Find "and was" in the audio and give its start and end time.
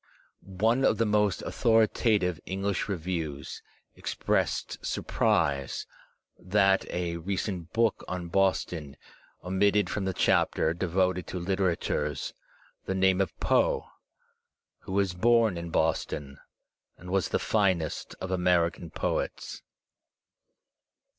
16.97-17.29